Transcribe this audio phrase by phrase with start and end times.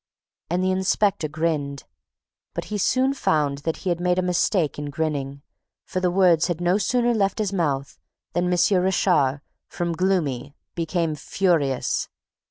[0.49, 1.83] And the inspector grinned.
[2.55, 5.43] But he soon found that he had made a mistake in grinning,
[5.85, 7.99] for the words had no sooner left his mouth
[8.33, 8.81] than M.
[8.83, 12.09] Richard, from gloomy, became furious.